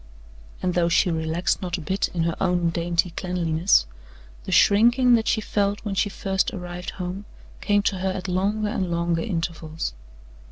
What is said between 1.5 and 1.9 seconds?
not a